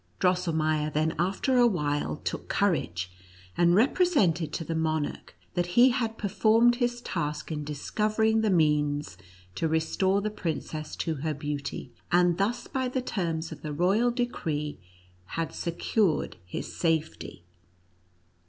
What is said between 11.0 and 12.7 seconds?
her beauty, and thus